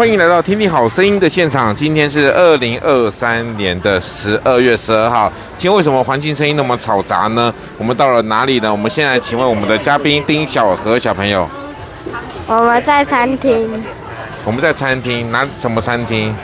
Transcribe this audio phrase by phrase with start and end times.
[0.00, 1.76] 欢迎来到听听好声音的现场。
[1.76, 5.30] 今天是二零二三年的十二月十二号。
[5.58, 7.52] 今天为什么环境声音那么嘈杂呢？
[7.76, 8.72] 我们到了哪里呢？
[8.72, 11.46] 我们现在请问我们的嘉宾丁小和小朋友。
[12.46, 13.84] 我们在餐厅。
[14.42, 16.34] 我们在餐厅，哪什么餐厅？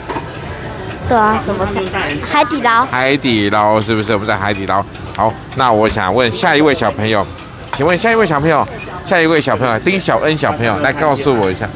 [1.09, 2.21] 对啊，什么餐厅？
[2.29, 2.85] 海底捞。
[2.85, 4.13] 海底捞是不是？
[4.13, 4.85] 我们在海底捞。
[5.15, 7.25] 好，那我想问下一位小朋友，
[7.73, 8.63] 请问下一位小朋友，
[9.03, 11.67] 下一位小朋友丁小恩小朋友来告诉我一下。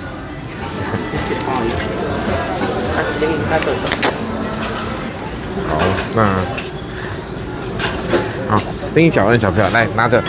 [5.69, 5.77] 好，
[6.15, 6.23] 那
[8.49, 8.61] 好，
[8.93, 10.21] 丁小恩小朋友来拿着。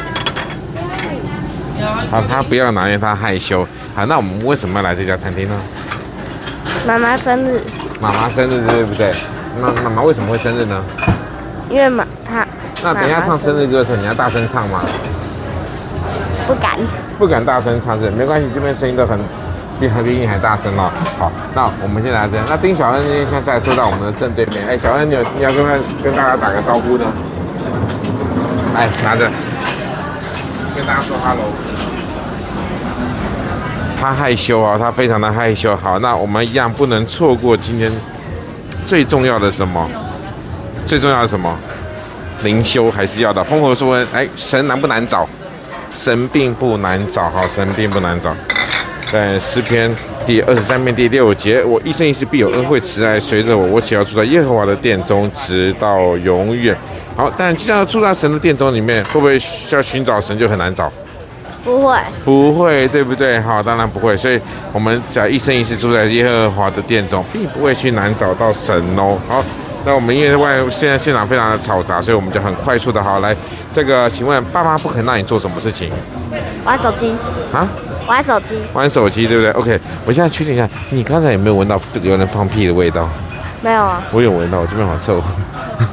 [2.11, 3.67] 好，他不要拿，因为他害羞。
[3.95, 5.55] 好，那我们为什么要来这家餐厅呢？
[6.87, 7.61] 妈妈生日。
[8.01, 9.15] 妈妈生日对不对？
[9.61, 10.83] 那妈妈为什么会生日呢？
[11.71, 12.47] 因为妈她。
[12.83, 14.81] 那等一下唱生日歌的时候，你要大声唱吗？
[16.47, 16.79] 不敢。
[17.19, 18.11] 不敢大声唱是？
[18.11, 19.19] 没关系，这边声音都很。
[19.83, 20.89] 比海边音还大声哦！
[21.19, 22.47] 好，那我们先来这样。
[22.49, 24.65] 那丁小恩现在坐在我们的正对面。
[24.65, 25.73] 哎，小恩，你有你要跟他
[26.05, 27.05] 跟大家打个招呼呢？
[28.77, 29.29] 哎，拿着，
[30.77, 31.41] 跟大家说哈喽。
[34.01, 35.75] 他害羞啊，他非常的害羞。
[35.75, 37.91] 好，那我们一样不能错过今天
[38.87, 39.91] 最重要的什么？
[40.87, 41.53] 最重要的什么？
[42.45, 43.43] 灵修还是要的。
[43.43, 45.29] 丰禾说：“哎，神难不难找？
[45.93, 48.33] 神并不难找，好，神并不难找。”
[49.13, 49.95] 在诗篇
[50.27, 56.75] 第二十三篇第六节，我一生一世必有恩惠慈爱随着我，我且要住在耶和华的殿中，直到永远。
[57.15, 60.91] 好，但既然要住在神的殿中里面，会不会需要寻找神就很难找？
[61.63, 63.39] 不会，不会，对不对？
[63.41, 64.17] 好，当然不会。
[64.17, 64.41] 所以，
[64.73, 69.19] 我们只要一生一世住在耶和华的殿中，并不会去难找到神哦。
[69.29, 69.45] 好，
[69.85, 73.37] 那我们因为外现在现场非常的嘈杂，所以我们就很快速的好来。
[73.75, 75.93] 这个，请问爸妈不肯让你做什么事情？
[76.65, 77.15] 玩手机
[77.53, 77.69] 啊？
[78.07, 83.09] 玩手机，玩手机，对不对？OK，我现在确定一下，你刚才有没有闻到有人放屁的味道？
[83.63, 84.03] 没有啊。
[84.11, 85.23] 我有闻到，我这边好臭。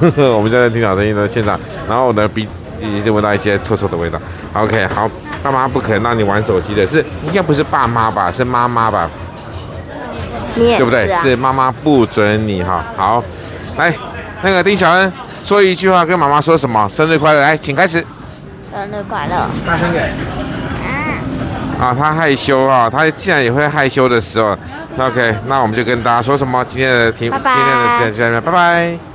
[0.35, 4.19] 我们现在听小声音的现场，然后我的鼻子已经闻到一些臭臭的味道。
[4.53, 5.09] OK，好，
[5.43, 8.31] 爸妈不可能让你玩手机的，是应该不是爸妈吧？
[8.31, 9.09] 是妈妈吧？
[10.55, 10.77] 你也啊？
[10.77, 11.07] 对不对？
[11.21, 12.83] 是妈妈不准你哈。
[12.97, 13.23] 好，
[13.77, 13.93] 来，
[14.41, 15.11] 那个丁小恩
[15.43, 16.87] 说一句话跟妈妈说什么？
[16.89, 17.41] 生日快乐！
[17.41, 18.03] 来，请开始。
[18.73, 19.47] 生日快乐！
[19.65, 20.11] 大声点。
[21.79, 24.57] 啊，他害羞啊，他竟然也会害羞的时候
[24.97, 26.63] ，OK，那我们就跟大家说什么？
[26.65, 27.41] 今天的题，今天
[28.01, 29.08] 的见面，拜拜。